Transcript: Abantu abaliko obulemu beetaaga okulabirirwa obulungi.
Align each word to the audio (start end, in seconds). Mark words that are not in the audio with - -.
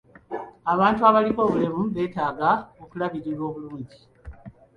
Abantu 0.73 1.01
abaliko 1.09 1.39
obulemu 1.47 1.81
beetaaga 1.95 2.49
okulabirirwa 2.83 3.43
obulungi. 3.49 3.97